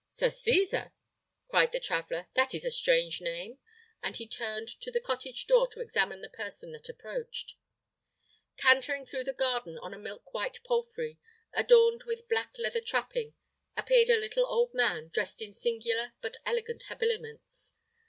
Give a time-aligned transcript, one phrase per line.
[0.07, 0.93] "Sir Cesar!"
[1.47, 3.59] cried the traveller; "that is a strange name!"
[4.01, 7.53] and he turned to the cottage door to examine the person that approached.
[8.57, 11.19] Cantering through the garden on a milk white palfrey,
[11.53, 13.35] adorned with black leather trapping,
[13.77, 17.75] appeared a little old man, dressed in singular but elegant habiliments.